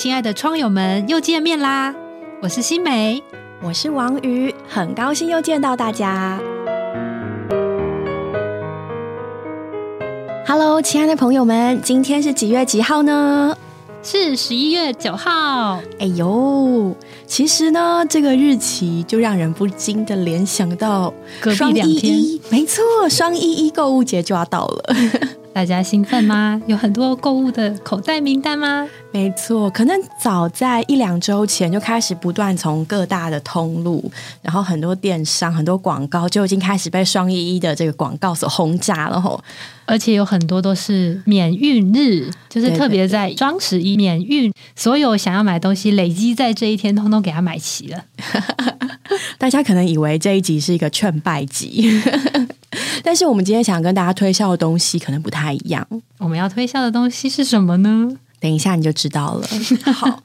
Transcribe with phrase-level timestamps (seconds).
[0.00, 1.94] 亲爱的窗友们，又见面啦！
[2.40, 3.22] 我是新梅，
[3.62, 6.40] 我是王瑜，很高兴又见到大家。
[10.46, 13.54] Hello，亲爱的朋友们，今天是几月几号呢？
[14.02, 15.82] 是十一月九号。
[15.98, 16.96] 哎呦，
[17.26, 21.12] 其实呢，这个日期就让人不禁的联想到
[21.54, 24.94] 双一一，没错，双一一购物节就要到了。
[25.52, 26.60] 大家兴奋吗？
[26.66, 28.86] 有很多购物的口袋名单吗？
[29.12, 34.10] 没错，可能早在一两周前就开始不断从各大的通路，
[34.42, 39.42] 然后很多电商、很多广告就已经开始被双一一的这个广告所轰炸了吼。
[39.84, 48.04] 而且有很多都是免运日，就是特别在双十一免运，所有想要买东西累积在这一天，通通给他买齐了。
[49.36, 52.00] 大家可能以为这一集是一个劝败集。
[53.02, 55.86] 但是我们今天想跟大家推销的东西可能不太一样。
[56.18, 58.16] 我们要推销的东西是什么呢？
[58.38, 59.46] 等一下你就知道了。
[59.92, 60.22] 好，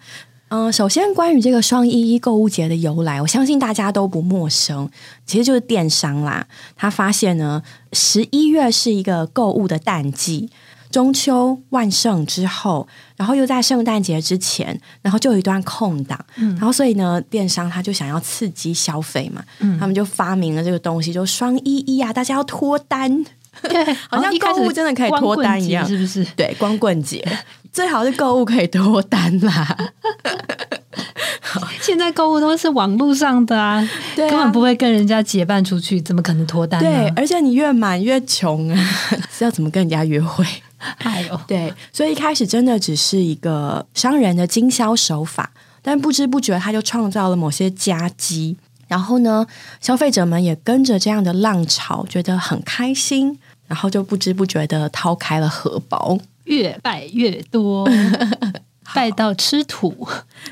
[0.50, 4.90] 嗯，首先关于这个双一一购物节的由来，我相信大家都不陌生，
[5.26, 6.48] 其实就是电商啦。
[6.76, 7.62] 他发现呢，
[7.94, 10.50] 十一月是一个购物的淡季。
[10.96, 19.44] 中秋、万圣之后，然后又在圣诞节之前，然后就有一段空档，然后所以呢，电商他就想要刺激消费嘛，
[19.78, 23.26] 他们就发明了这个东西，就双一一啊，大家要脱单，
[24.10, 26.24] 好像购物真的可以脱单一样，是不是？
[26.38, 27.22] 对，光棍节
[27.74, 29.68] 最好是购物可以脱单啦。
[31.82, 36.80] 现在购物都是网络上的啊，根本不会跟人家结伴出去，怎么可能脱单？
[36.80, 38.90] 对，而且你越满越穷啊，
[39.30, 40.46] 是要怎么跟人家约会？
[41.00, 48.56] 哎呦， 对，所以一开始真的只是一个商人的经销手法，但不知不觉他就创造了某些佳绩，
[48.88, 49.46] 然后呢，
[49.82, 53.38] 消费者们也跟着这样的浪潮，觉得很开心，
[53.68, 57.90] 然后就不知不觉的掏开了荷包，越拜越多，
[58.94, 60.08] 拜到吃土。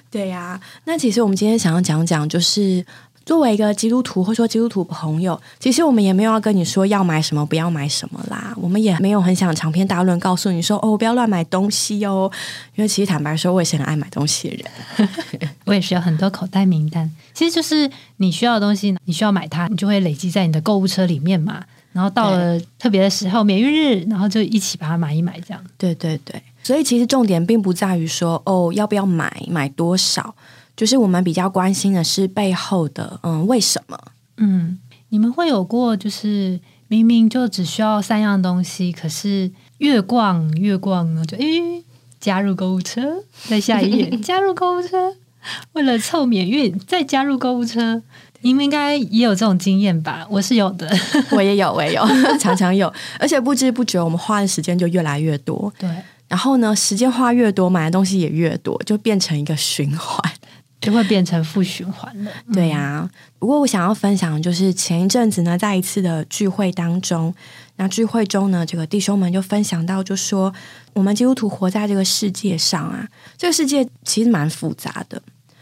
[0.09, 2.85] 对呀，那其实我们今天想要讲讲就是。
[3.25, 8.53] 作为一个基督徒，或者说基督徒朋友，其实我们也没有要跟你说要买什么，不要买什么啦。
[8.57, 12.29] 我们也没有很想长篇大论告诉你说哦，不要乱买东西哦。
[12.75, 14.55] 因为其实坦白说，我也是很爱买东西的
[14.97, 15.09] 人，
[15.65, 17.09] 我也是有很多口袋名单。
[17.33, 21.63] 其实就是你需要的东西，你需要买它，你就会累积在你的购物车里面嘛。
[21.93, 25.63] 然后到了特别的时候，免运日，然后就一起把它买一买，这样。
[25.77, 30.33] 对对对，所以其实重点并不在于说哦，要不要买，买多少。
[30.75, 33.97] 就是我们比较关心的是背后的，嗯，为什么？
[34.37, 34.79] 嗯，
[35.09, 41.83] 你们会有过，就是明明就只需要三样东西，可是越逛越逛呢，就诶，
[42.19, 45.15] 加入购物车，在下一页 加入购物车，
[45.73, 48.01] 为了凑免运再加入购物车，
[48.41, 50.25] 你们应该也有这种经验吧？
[50.29, 50.89] 我是有的，
[51.31, 52.03] 我也有，我也有，
[52.39, 55.89] 常常有，而且不知不觉我们花的时间就越来越多，对，
[56.27, 60.33] 然后呢，时间花越多，买的东西也越多，就变成一个循环。
[60.83, 62.31] 就会变成负循环了。
[62.53, 67.33] 对呀，不过我想要分享，就是前一阵子呢，在一次的聚会当中，
[67.77, 70.53] 那聚会中呢，这个弟兄们就分享到，就说
[70.93, 73.07] 我们基督徒活在这个世界上啊，
[73.37, 75.21] 这个世界其实蛮复杂的。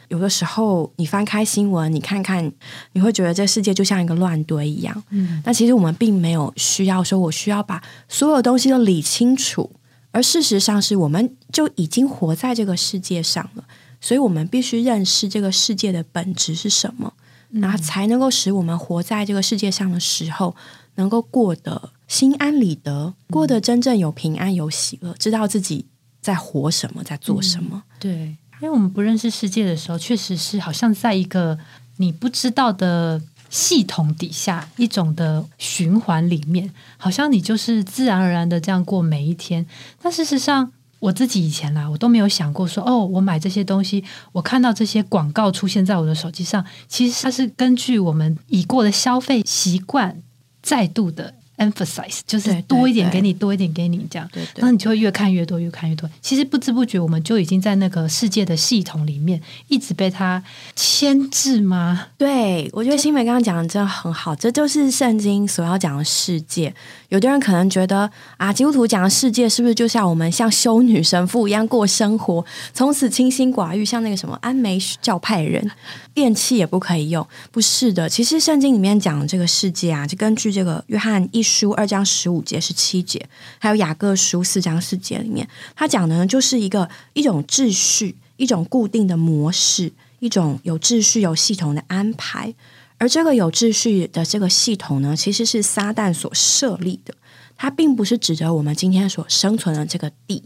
[0.09, 2.51] 有的时候你翻开新闻，你看看，
[2.91, 5.03] 你会觉得这世界就像一个乱堆一样。
[5.11, 9.71] 嗯，那其实我们并没有需要说，我需要把所有东西都理清楚，
[10.11, 13.63] 而事实上是，我们就已经活在这个世界上了。
[14.01, 17.13] 所以我们必须认识这个世界的本质是什么，
[17.51, 20.56] 然后才能够使我们活在这个世界上的时候，
[20.95, 25.85] 能够过得心安理得，过得真正有平安有喜乐，知道自己
[26.19, 27.84] 在活什么，在做什么。
[28.00, 31.57] 对，因为我们不认识世界的时候，确实是好像在一个
[31.97, 39.65] 你不知道的系统底下，一种的循环里面，好像你就是自然而然的这样过每一天。
[40.01, 40.71] 但事实上，
[41.01, 50.21] 我自己以前啦，我都没有想过说，哦，我买这些东西，我看到这些广告出现在我的手机上，其实它是根据我们已过的消费习惯，
[50.62, 51.33] 再度的。
[51.62, 56.10] Emphasize 就是多一点给你，多一点给你，这样对，那你就会越看越多，越看越多。
[56.19, 60.44] 其实不知不觉，我们就已经在那个世界的系统里面，一直被它
[60.75, 62.08] 牵制吗？
[62.18, 66.74] 对，我觉得新美刚刚讲的真的很好，这就是圣经所要讲的世界。
[67.10, 72.44] 有的人可能觉得啊，基督徒讲的世界是不是就像我们像修女神父一样过生活，
[72.74, 75.69] 从此清心寡欲，像那个什么安美教派人，
[76.13, 77.28] 电器也不可以用？
[77.52, 81.44] 不是的，其实圣经里面讲的这个世界啊，就根据这个约翰一。
[81.44, 83.27] 书书二章十五节十七节，
[83.59, 85.45] 还有雅各书四章四节里面，
[85.75, 92.53] 他讲的呢，就是一个一种秩序，一种固定的模式，一种有秩序、有系统的安排。
[92.98, 97.13] 而这个有秩序的这个系统呢，其实是撒旦所设立的，
[97.57, 100.44] 它并不是指着我们今天所生存的这个地，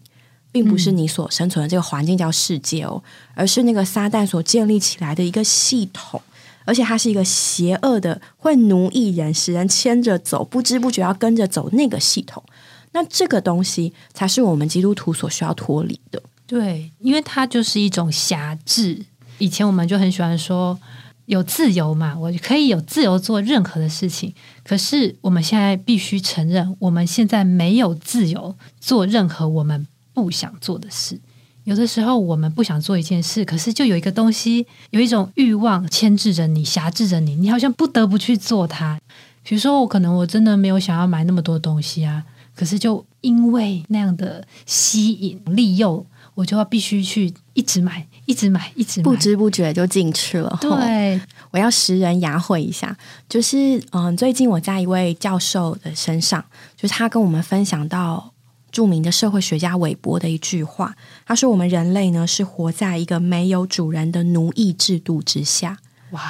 [0.51, 3.03] 并不是你所生存的这个环境叫世界哦，
[3.35, 6.21] 而是那个撒旦所建立起来的一个系统，
[6.65, 12.43] 而且它是一个邪恶的，会奴役人，使人牵着走，不知不觉要跟着走那个系统。
[12.91, 16.21] 那这个东西才是我们基督徒所需要脱离的。
[16.47, 19.05] 对，因为它就是一种辖制。
[19.37, 20.79] 以前我们就很喜欢说
[21.25, 24.33] 有自由嘛，我可以有自由做任何的事情。
[24.63, 31.19] 可是我们现在必须承认，我们现在没有自由做任何我们不想做的事。
[31.65, 38.99] 有的时候我们不想做一件事，可是就有一个东西，有一种欲望牵制着你，辖制着你，你好像不得不去做它。
[39.43, 42.23] 比如说，我可能我真的没有想要买那么多东西啊，
[42.55, 46.05] 可是就因为那样的吸引利诱。
[46.35, 50.57] 我就要必须去一直买，一直买，一直买，不知不觉就进去了。
[50.59, 51.17] 对，
[51.49, 52.93] 我要识人牙慧一下，
[53.29, 56.43] 就是嗯，最近我在一位教授的身上，
[56.75, 58.33] 就是他跟我们分享到
[58.75, 60.93] 著名的社会学家韦伯的一句话，
[61.25, 65.77] 他说：“我们人类呢是活在一个没有主人的奴役制度之下。”
[66.11, 66.21] 哇！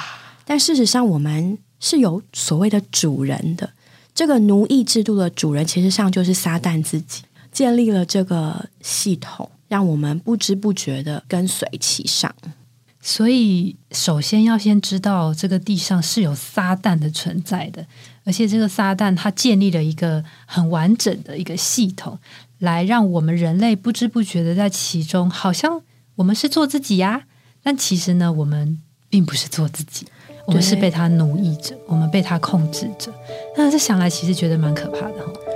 [0.44, 3.68] 但事实上，我们是有所谓的主人的。
[4.14, 9.50] 这个奴役制度的主人，其实上就是撒旦自己建立了这个系统。
[9.66, 12.32] 让我们不知不觉的跟随其上，
[13.06, 17.86] 所以首先要先知道这个地上是有撒旦的存在的，
[18.24, 22.18] 而且这个撒旦他建立了一个很完整的一个系统，
[22.58, 25.82] 来让我们人类不知不觉的在其中，好像
[26.16, 27.22] 我们是做自己呀，
[27.62, 30.04] 但其实呢，我们并不是做自己，
[30.46, 33.14] 我们是被他奴役着，我们被他控制着。
[33.56, 35.14] 那这想来其实觉得蛮可怕的。
[35.14, 35.55] 对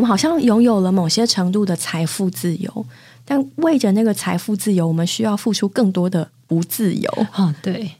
[0.00, 2.86] 我们好像拥有了某些程度的财富自由，
[3.22, 7.26] 但为着那个财富自由，我们需要付出更多的不自由。
[7.36, 7.96] 嗯，对。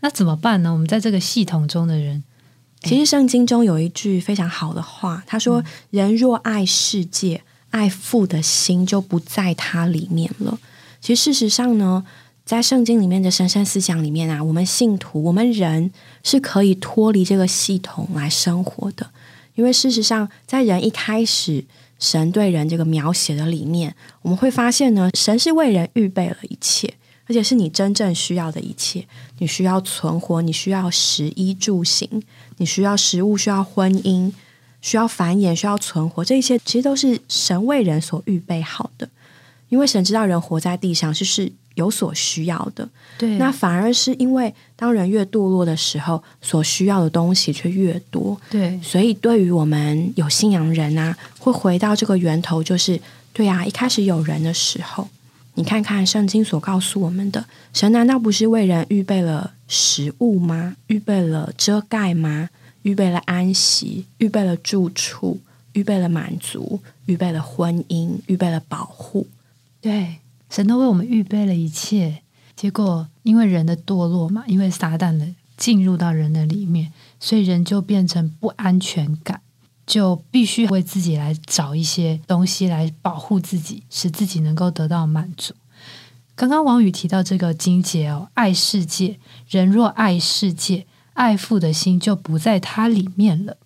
[0.00, 0.72] 那怎么办呢？
[0.72, 2.24] 我们在这个系统中的人，
[2.80, 10.58] 其实圣经中有一句非常好的话，他说：“人若爱世界，爱父的心就不在它里面了。”
[11.00, 12.04] 其实事实上呢，
[12.44, 15.92] 在圣经里面的神圣思想里面啊，我们信徒，我们人
[16.24, 19.10] 是可以脱离这个系统来生活的。
[19.56, 21.64] 因为事实上，在人一开始，
[21.98, 26.94] 神对人这个描写的里面，我们会发现呢，神是为人预备了一切，
[27.26, 29.04] 而且是你真正需要的一切。
[29.38, 32.22] 你需要存活，你需要食衣住行，
[32.58, 34.32] 你需要食物，需要婚姻，
[34.80, 39.08] 需要繁衍，需要存活，这一切其实都是神为人所预备好的。
[39.68, 41.50] 因为神知道人活在地上，就是。
[41.76, 53.00] 有所需要的，对，那反而是因为当人越堕落的时候，所需要的东西却越多，对，所以对于我们有信仰人啊，会回到这个源头，就是
[53.32, 55.06] 对啊，一开始有人的时候，
[55.54, 60.76] 你看看圣经所告诉我们的，神难道不是为人预备了食物吗？
[60.86, 62.48] 预备了遮盖吗？
[62.82, 65.40] 预备了安息，预备了住处，
[65.72, 69.26] 预备了满足，预备了婚姻，预备了保护，
[69.80, 70.16] 对。
[70.48, 72.22] 神都为我们预备了一切，
[72.54, 75.26] 结果因为人的堕落嘛，因为撒旦的
[75.56, 79.40] 进入到人的里面，所以人就变成不安全感，
[79.86, 85.54] 就必须为自己来找一些东西来保护自己，使自己能够得到满足。
[86.34, 93.56] 刚刚王宇提到这个经节哦，爱世界人若爱世界，爱父的心就不在它里面了。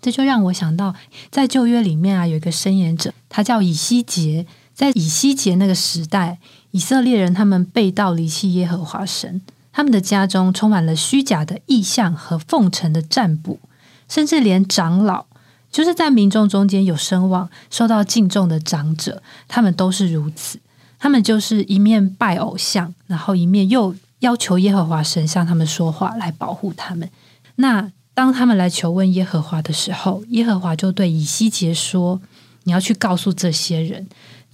[0.00, 0.94] 这就让我想到，
[1.30, 4.46] 在旧约里面啊，有一个申言者，他叫以西结。
[4.76, 6.38] 在以西结那个时代，
[6.70, 9.40] 以色列人他们背道离弃耶和华神，
[9.72, 13.58] 他们的家中充满了虚假的意象和奉承的占卜，
[14.06, 15.24] 甚至连长老，
[15.72, 20.60] 就是在民众中间有声望、受到敬重的长者，他们都是如此。
[20.98, 27.08] 他们就是一面拜偶像，然后一面又要求耶和华神向他们说话来保护他们。
[27.56, 32.20] 那当他们来求问耶和华的时候，耶和华就对以西结说
[32.64, 34.06] ：“你要去告诉这些人。”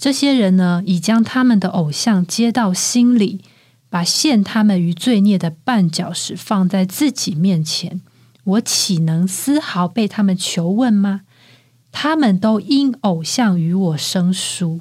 [0.02, 3.40] 这些人呢，已将他们的偶像接到心里，
[3.88, 8.00] 把陷他们于罪孽的绊脚石放在自己面前。
[8.42, 11.20] 我岂能丝毫被他们求问吗？
[11.92, 14.80] 他们都因偶像与我生疏。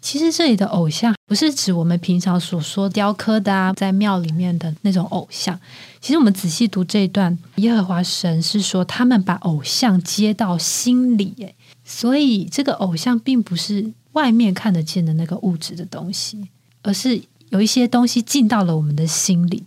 [0.00, 5.60] 其实这里的偶像不是指我们平常所说雕刻的啊，在庙里面的那种偶像。
[6.00, 16.48] 其实我们仔细读这一段，耶和华神是说他们把偶像接到心里，诶，所以这个偶像并不是外面看得见的那个物质的东西，
[16.80, 17.20] 而是
[17.50, 19.64] 有一些东西进到了我们的心里。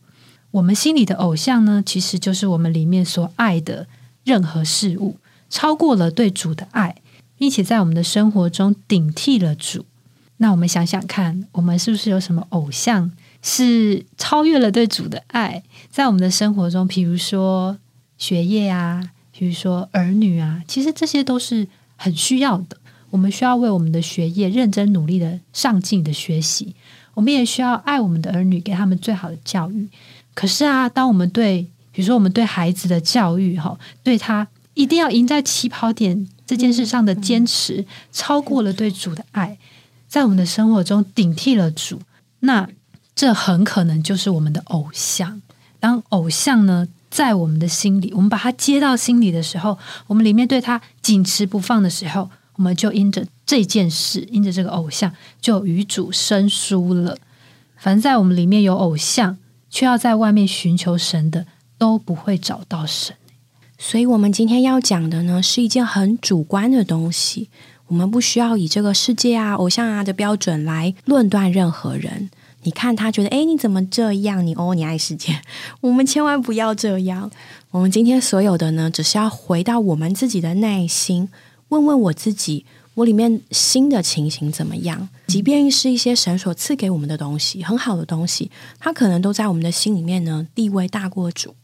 [0.50, 3.86] 我们心里的偶像呢，其实就是我们里面所爱的
[4.24, 5.18] 任何事物，
[5.52, 6.96] 超过了对主的爱，
[7.38, 9.86] 并且在我们的生活中顶替了主。
[10.38, 13.12] 那我们想想看，我们是不是有什么偶像
[13.44, 17.78] 是超越了对主的爱，在我们的生活中，比如说
[18.18, 22.78] 学业啊，比如说儿女啊，其实这些都是很需要的。
[23.10, 26.76] 我们需要为我们的学业认真努力的上进的学习，
[27.14, 29.88] 我们也需要爱我们的儿女，给他们最好的教育。
[30.34, 39.58] 可是啊，当我们对，比如说我们对孩子的教育，哈，对他一定要赢在起跑点这件事上的坚持，超过了对主的爱。
[40.08, 42.00] 在我们的生活中顶替了主，
[42.40, 42.70] 那
[43.14, 45.42] 这很可能就是我们的偶像。
[45.80, 57.18] 当偶像呢在我们的心里，我们把它接到心里的时候，我们里面对他紧持不放的时候，我们就因着这件事，因着这个偶像，就与主生疏了。
[57.78, 59.38] 凡在我们里面有偶像，
[59.70, 61.46] 却要在外面寻求神的，
[61.78, 63.16] 都不会找到神。
[63.78, 67.48] 所以，我们今天要讲的呢，是一件很主观的东西。
[67.88, 72.30] 我们不需要以这个世界啊、偶像啊的标准来论断任何人。
[72.64, 74.46] 你看他觉得，哎，你怎么这样？
[74.46, 75.40] 你哦，你爱世界。
[75.80, 77.32] 我们千万不要这样。
[77.72, 81.30] 我们今天所有的呢，只是要回到我们自己的内心，
[81.70, 85.10] 问问我自己，我里面心的情形怎么样？
[85.28, 91.56] 即便是一些神所赐给我们的东西，很好的东西，它可能都在我们的心里面呢，地位大过主。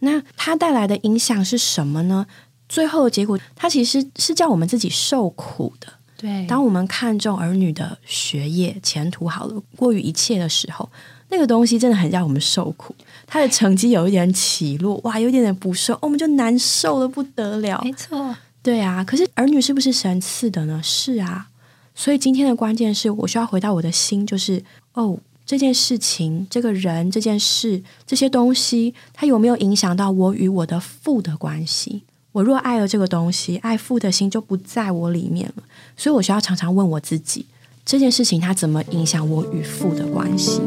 [0.00, 2.26] 那它带来的影响是什么呢？
[2.68, 5.88] 最后的结果，它其实是叫我们自己受苦的。
[6.18, 10.88] 对，当我们看重儿女的学业前途好了，过于一切的时候，
[11.28, 12.94] 那个东西真的很让我们受苦。
[13.26, 17.80] 他的成绩有一点起落，哇，有一点点不顺，我们就难受的不得了。
[17.84, 18.34] 没错，
[18.66, 19.04] 对啊。
[19.04, 20.80] 可是儿女是不是神赐的呢？
[20.82, 21.46] 是啊。
[21.94, 24.60] 所以今天的关键是我需要回到我的心，就是
[24.94, 32.02] 哦，这件事情、这个人、这件事、这些东西，它有没有影响到我与我的父的关系？
[32.32, 35.62] 我若爱了这个东西，爱父的心就不在我里面了。
[35.96, 37.46] 所以我需要常常问我自己，
[37.84, 40.60] 这件事情它怎么影响我与父的关系？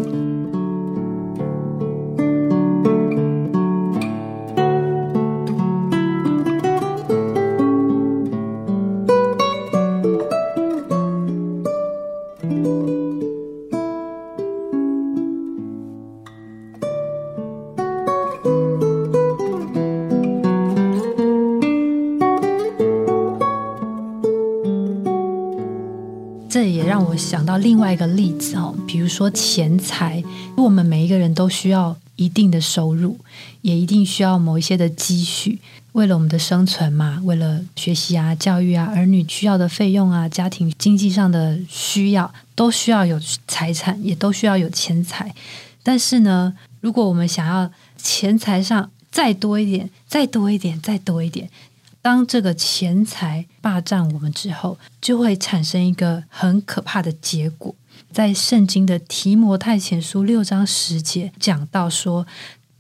[26.50, 30.24] 这也让我想到另外一个例子哦，比如说钱财，
[30.58, 33.16] 我们每一个人都需要一定的收入，
[33.62, 35.60] 也一定需要某一些的积蓄，
[35.92, 45.36] 为了我们的生存嘛，为了学习啊、教育啊、儿女需要的费用啊、家庭经济上的需要，都需要有财产，也都需要有钱财。
[45.84, 51.48] 但是呢，如果我们想要钱财上再多一点、再多一点、再多一点。
[52.02, 57.76] 当这个钱财霸占我们之后，就会产生一个很可怕的结果。
[58.12, 62.26] 在圣经的提摩太前书六章十节讲到说：“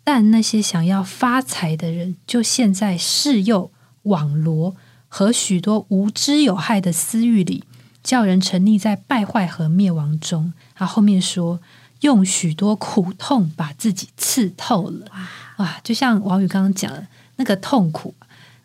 [0.04, 3.70] 但那些想要发财的人，就陷在世诱、
[4.04, 4.76] 网罗
[5.08, 7.66] 和许多无知有害的私欲里，
[8.02, 11.60] 叫人沉溺在败坏和灭亡中。”他后面说
[12.02, 15.08] ：“用许多苦痛把自己刺透了。”
[15.60, 18.16] 哇，就像王宇刚刚讲的那个痛苦。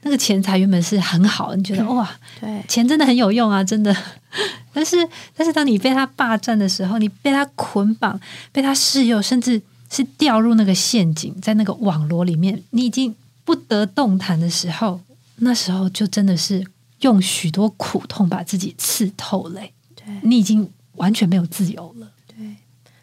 [0.05, 2.09] 那个钱财原本是很好，你觉得哇，
[2.39, 3.95] 对，钱真的很有用啊，真的。
[4.73, 8.21] 但是，但是当你被他霸占的时候，你被他捆绑，
[8.53, 15.01] 被他试诱，甚至是掉入那个陷阱，在那个网络里面，你已经不得动弹的时候，
[15.37, 16.67] 那时候就真的是
[17.01, 19.61] 用许多苦痛把自己刺透了。
[19.95, 22.11] 对，你已经完全没有自由了。
[22.27, 22.57] 对，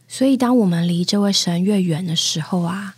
[0.07, 2.95] 所以当我们离这位神越远的时候啊，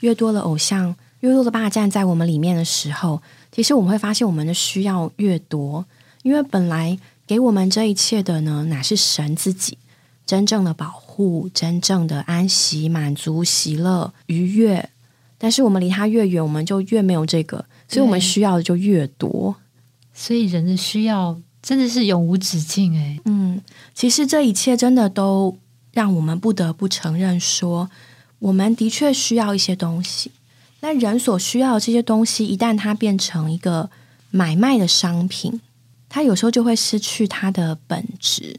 [0.00, 0.96] 越多的偶像。
[1.26, 3.20] 越多的霸占在我们里面的时候，
[3.52, 5.84] 其实我们会发现我们的需要越多，
[6.22, 9.78] 因为本来给我们这一切的呢，乃是神自己
[10.24, 14.90] 真正的保护、真正的安息、满足、喜乐、愉悦。
[15.38, 19.54] 但是我们离他越远，我们就越没有这个，所以我们需要的就越多。
[20.14, 23.20] 所以人的需要真的是永无止境诶。
[23.26, 23.60] 嗯，
[23.94, 25.58] 其实这一切真的都
[25.92, 27.90] 让我们不得不承认，说
[28.38, 30.30] 我们的确需要一些东西。
[30.86, 33.90] 那人所需要的这些东西，一旦它变成一个
[34.30, 35.60] 买卖的商品，
[36.08, 38.56] 它有时候就会失去它的本质。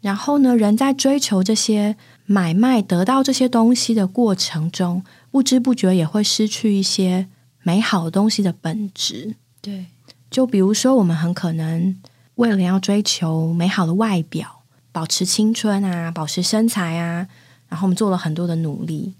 [0.00, 1.94] 然后呢，人在追求这些
[2.26, 7.28] 买卖、得到这些东西的过程中，不知不觉也会失去一些
[7.62, 9.36] 美好的东西的本质。
[9.60, 9.86] 对，
[10.28, 11.96] 就比如说，我们很可能
[12.34, 17.28] 为了要追求美好的外表、保持青春啊、保持身材啊，
[17.68, 19.14] 然后我们做了很多的努力，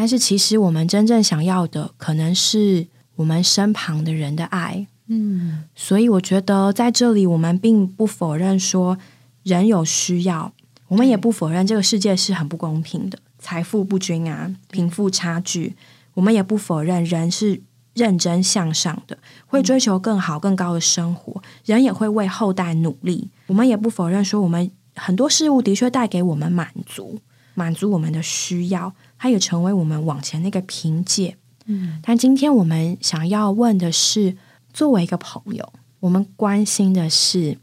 [0.00, 4.86] 但是其实我们真正想要的，可能是我们身旁的人的爱。
[5.08, 8.96] 嗯，所以我觉得在这里，我们并不否认说
[9.42, 10.54] 人有需要，
[10.88, 15.76] 我们也不否认这个世界是很不公平的，财富不均啊，贫富差距，
[16.14, 17.60] 我们也不否认人是
[17.92, 23.28] 认真向上的，会追求更好更高的生活，人也会为后代努力。
[23.48, 27.20] 我们也不否认说，我们很多事物的确带给我们满足，
[27.52, 31.36] 满足我们的需要，它也成为我们往前那个凭借。
[31.66, 34.36] 嗯，但今天我们想要问的是。
[34.72, 37.58] 作为一个朋友，我们关心的是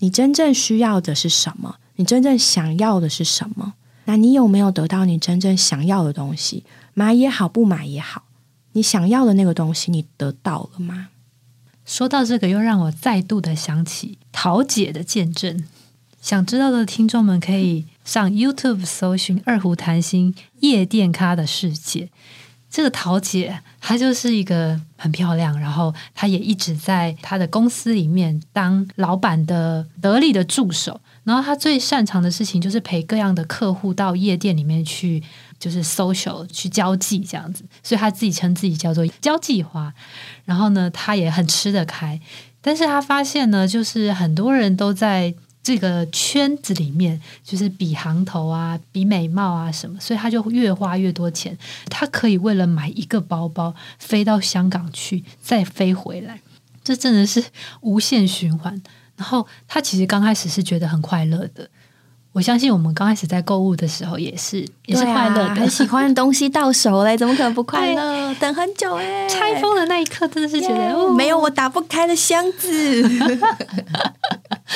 [0.00, 1.76] 你真正需要的是什么？
[1.96, 3.72] 你真正想要的是什么？
[4.04, 6.64] 那你有没有得到你真正想要的东西？
[6.92, 8.24] 买也好，不买也好，
[8.72, 11.08] 你想要的那个东西，你得到了吗？
[11.86, 15.64] 说到这个，又让我再度的想起桃姐的见证。
[16.20, 22.08] 想知道的听众们可以上 YouTube 搜寻“二胡谈心夜店咖的世界”。
[22.70, 31.00] 这个桃姐，她就是一个很漂亮，然后她也一直在她的公司里面当老板的得力的助手。
[31.24, 35.20] 然后她最擅长的事情就是陪各样的客户到夜店里面去，
[35.58, 37.64] 就是 social 去交际这样子。
[37.82, 39.92] 所以她自己称自己叫做交际花。
[40.44, 42.20] 然后呢，她也很吃得开，
[42.60, 45.34] 但是她发现呢，就是很多人都在。
[45.62, 51.56] 这个圈子里面就是比行头啊，比美貌啊什么，所以他就越花越多钱。
[51.88, 56.40] 他可以为了买一个包包飞到香港去，再飞回来，
[56.82, 57.44] 这真的是
[57.82, 58.82] 无限循环。
[59.16, 61.68] 然后他其实刚开始是觉得很快乐的。
[62.32, 68.32] 我相信我们刚开始在购物的时候也是也是快乐的，很喜欢的东西到手嘞，怎么可能不快乐？
[68.38, 73.02] 等很久哎，拆封的那一刻真的是觉得没有我打不开的箱子。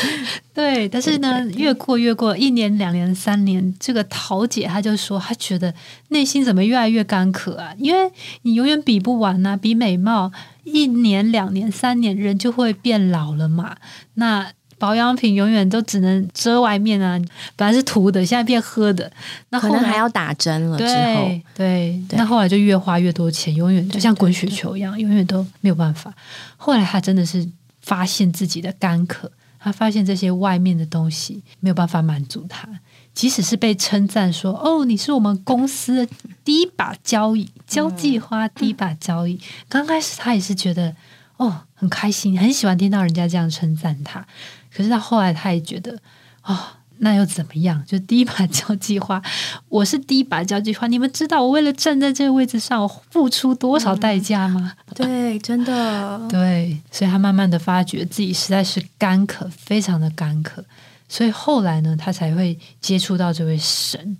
[0.55, 5.75] 对，但是呢，越过越过一年、两年、三年，这个桃姐她就说，她觉得
[6.09, 7.75] 内心怎么越来越干渴啊？
[7.79, 8.11] 因为
[8.43, 10.31] 你永远比不完呐，比美貌，
[10.64, 13.77] 一年、两年、三年，人就会变老了嘛。
[14.14, 17.19] 那保养品永远都只能遮外面啊，
[17.57, 19.11] 本来是涂的，现在变喝的，
[19.49, 20.77] 那可能还要打针了。
[20.77, 20.85] 之
[21.17, 26.12] 后，对，那后来就越花越多钱，永远就像滚雪球一样，永远都没有办法。
[26.57, 27.49] 后来她真的是
[27.81, 29.31] 发现自己的干渴，
[29.64, 32.68] 他发现这些外面的东西没有办法满足他，
[33.14, 36.07] 即使是被称赞说：“哦，你是我们公司
[36.44, 40.94] 第一把交椅，交际花第一把交椅。”刚开始他也是觉得
[41.38, 44.27] 哦很开心，很喜欢听到人家这样称赞他。
[44.70, 45.98] 可是到后来，他也觉得，
[46.42, 46.59] 哦，
[46.99, 47.83] 那又怎么样？
[47.87, 49.21] 就第一把交际花，
[49.69, 50.87] 我是第一把交际花。
[50.87, 54.73] 你们知道我为了站在这个位置上，我付出多少代价吗？
[54.95, 56.29] 对，真的。
[56.29, 60.65] 对，所以他慢慢的发觉自己实在是干渴，非常的干渴。
[61.09, 64.17] 所以后来呢，他才会接触到这位神。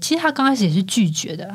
[0.00, 1.52] 其实他刚开始也是拒绝的，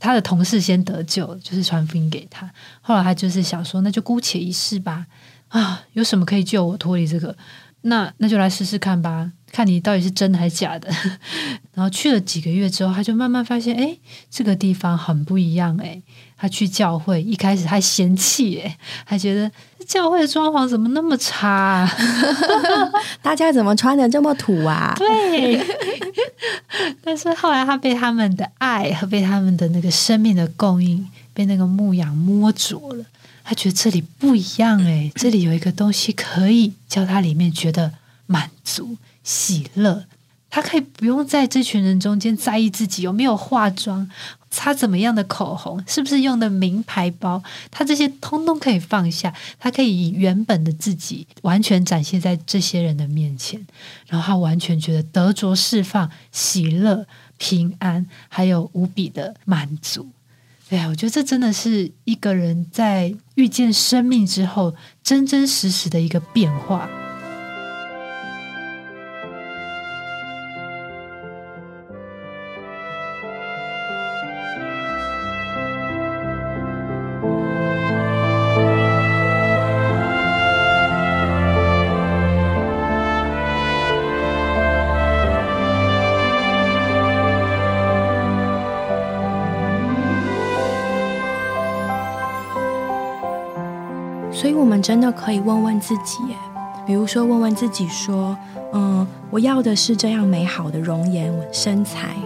[0.00, 2.50] 他的同事先得救，就是传福音给他。
[2.80, 5.06] 后来他就是想说，那就姑且一试吧。
[5.48, 7.36] 啊，有什么可以救我脱离这个？
[7.82, 10.88] 那那就来试试看吧，看你到底是真的还是假的。
[11.74, 13.96] 然后去了几个月之后，他就慢慢发现，哎，
[14.28, 15.76] 这个地方很不一样。
[15.80, 16.02] 哎，
[16.36, 19.48] 他去教会一开始还嫌弃，哎，还觉得
[19.86, 21.88] 教会的装潢怎么那么差，
[23.22, 24.92] 大家怎么穿的这么土啊？
[24.98, 25.64] 对。
[27.04, 33.04] 但是后来他被他们的爱和被他们的那个生命的供应，被那个牧羊摸着了。
[33.44, 37.92] 他觉得这里不一样哎，这里有一个东西可以叫他里面觉得
[38.26, 40.04] 满足、喜乐。
[40.48, 44.08] 他可以不用在这群人中间在意自己有没有化妆、
[44.52, 49.34] 擦怎么样的口红、是不是用的名牌包，他这些通通可以放下。
[49.58, 53.66] 他可以以原本的自己完全展现在这些人的面前，
[54.06, 57.04] 然后他完全觉得得着释放、喜乐、
[57.36, 60.06] 平安，还有无比的满足。
[60.68, 66.88] 对啊，我觉得这真的是一个人在遇见生命之后，真真实实的一个变化。
[94.54, 96.18] 我们真的可以问问自己：，
[96.86, 98.36] 比如说，问问自己说
[98.72, 102.16] ：“嗯，我要的是这样美好的容颜身材，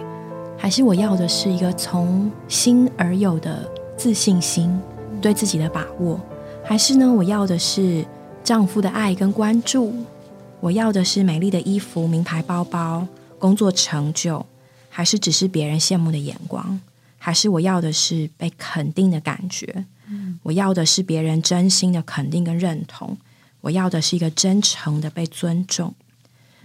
[0.57, 4.79] 还是我要的是一个从心而有的自信心，
[5.21, 6.19] 对自己的把握？
[6.63, 8.05] 还是呢，我要的是
[8.43, 9.93] 丈夫的爱跟关注？
[10.59, 14.45] 我要的是美丽的衣服、名牌包包、工作成就，
[14.89, 16.79] 还是只是别人羡慕的眼光？
[17.17, 19.85] 还是我要的是被肯定的感觉？
[20.43, 23.17] 我要的是别人真心的肯定跟认同。”
[23.61, 25.93] 我要的是一个真诚的被尊重，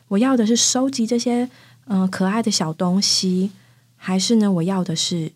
[0.06, 1.50] 我要的是收集这些
[1.86, 3.50] 嗯可爱的小东西，
[3.96, 4.52] 还是呢？
[4.52, 5.32] 我要的是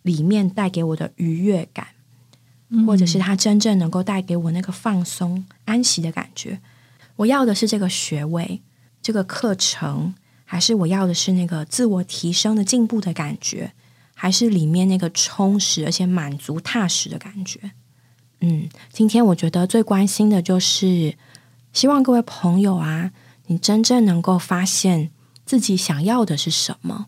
[0.00, 1.88] 里面带给我的愉悦感，
[2.86, 6.58] 或者是它真正能够带给我那个放松、安息的感觉。
[7.16, 8.62] 我要的是这个学位、
[9.02, 10.14] 这个课程，
[10.46, 13.74] 还是我要的是那个自我提升的进步的感觉，
[14.14, 17.72] 还是里面那个充实而且满足、踏实的感觉？
[18.40, 21.16] 嗯，今天我觉得最关心的就是，
[21.72, 23.10] 希望各位朋友啊，
[23.46, 25.10] 你真正能够发现
[25.44, 27.06] 自己想要的是什么。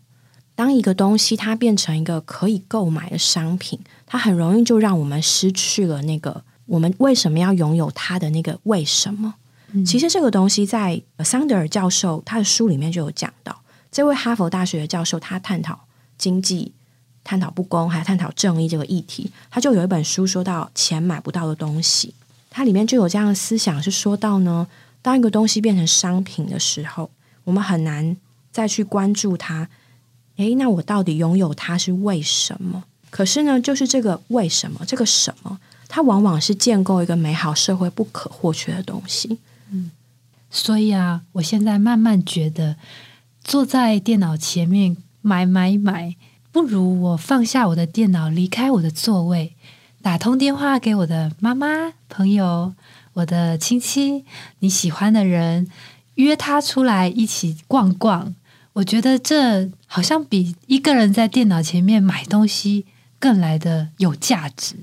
[0.55, 9.35] 当一个东西它变成一个可以购买的商品，它很容易就让我们失去了那个我们为什么要拥有它的那个为什么。
[9.85, 13.61] 其实这个东西在桑德尔教授他的书里面就有讲到，
[13.93, 16.73] 这位哈佛大学的教授他探讨经济。
[17.27, 22.15] 探讨不公，还探讨正义这个议题，他就有一本书说到钱买不到的东西，
[22.49, 24.69] 它里面就有这样的思想，是说到呢，
[25.03, 27.11] 当一个东西变成商品的时候，
[27.43, 28.17] 我们很难
[28.53, 29.69] 再去关注它。
[30.37, 32.85] 诶，那我到底拥有它是为什么？
[33.11, 35.59] 可是呢，就是这个为什么，这个什么，
[35.89, 39.41] 它往往是建构一个美好社会不可或缺的东西。
[39.71, 39.91] 嗯，
[40.49, 42.77] 所以啊，我现在慢慢觉得，
[43.43, 46.15] 坐在电脑前面买买买。
[46.57, 49.53] 不如我放下我的电脑，离开我的座位，
[50.01, 52.73] 打通电话给我的妈妈、朋友、
[53.13, 54.25] 我的亲戚，
[54.61, 55.71] 你喜欢的人，
[56.15, 58.35] 约他出来一起逛逛。
[58.73, 62.87] 我觉得这好像比一个人在电脑前面买东西
[63.19, 64.77] 更来的有价值，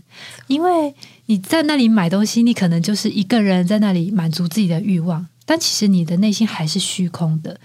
[0.45, 0.93] 因为
[1.25, 7.59] 你在那里买东西，你可能就是一个人在那里满足自己的欲望，但其实你的内心还是虚空的。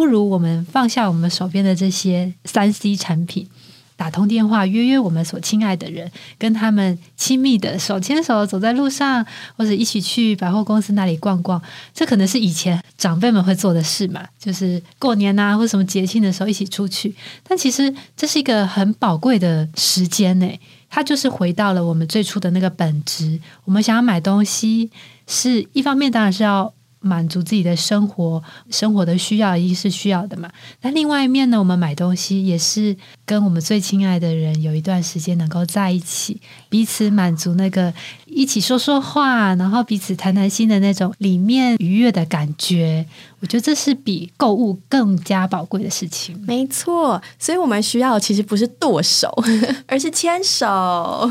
[0.00, 3.46] 不如我们放下我们手边的这些三 C 产品，
[3.94, 9.26] 打通电话约约我们所亲爱的人，跟他们亲密的手牵手走在路上，
[9.58, 11.60] 或者一起去百货公司那里逛逛。
[11.92, 17.14] 这可能是以前长辈们会做的事嘛，就是过年啊或什么节庆的时候一起出去。
[17.46, 20.50] 但其实这是一个很宝贵的时间呢，
[20.88, 23.38] 它就是回到了我们最初的那个本质。
[23.66, 24.90] 我们想要买东西，
[25.26, 26.72] 是一方面当然是要。
[27.00, 30.50] 满足自己的生活，生活的需要一定是需要的嘛。
[30.82, 37.92] 那另外一面呢，我们买东西也是跟我们最亲爱的人有一段时间能够在一起，彼此满足那个
[38.26, 43.06] 一起说说话，然后彼此谈谈心的那种里面愉悦的感觉。
[43.40, 46.38] 我觉得这是比购物更加宝贵的事情。
[46.46, 49.34] 没错，所以我们需要其实不是剁手，
[49.88, 51.30] 而是牵手，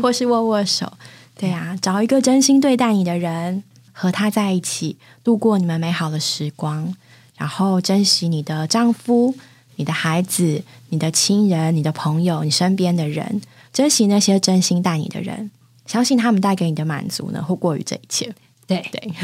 [0.00, 0.90] 或是握握手。
[1.36, 3.64] 对啊，找一个真心对待你的人。
[4.02, 6.92] 和他在一起度过你们美好的时光，
[7.36, 9.32] 然后珍惜你的丈夫、
[9.76, 13.40] 你的孩子、你的亲人、你的朋友、你身边的人，
[13.72, 15.52] 珍惜那些真心待你的人，
[15.86, 18.34] 相信他们带给你的满足呢，会过于这一切。
[18.66, 19.14] 对对，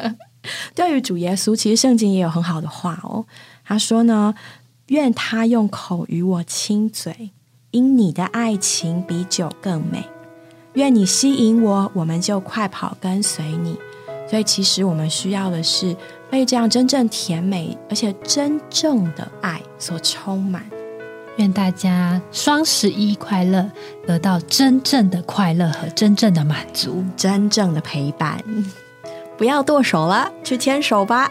[0.74, 3.26] 对于主耶稣，其实圣经也有很好的话哦。
[3.66, 4.34] 他说呢
[4.88, 7.32] ：“愿他用口与我亲嘴，
[7.72, 10.06] 因你的爱情比酒更美。
[10.72, 13.76] 愿你吸引我，我们就快跑跟随你。”
[14.32, 15.94] 所以，其实我们需要的是
[16.30, 20.64] 被这样真正甜美而且真正的爱所充满。
[21.36, 23.70] 愿大家双十一快乐，
[24.06, 28.42] 得到真正的快乐和真正的满足，真正的陪伴。
[29.36, 31.30] 不要剁手了，去牵手吧！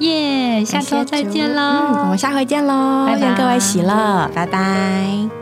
[0.00, 2.02] 耶，下周再见喽！
[2.02, 3.08] 我们下回见喽！
[3.18, 5.41] 愿各位喜乐，拜拜。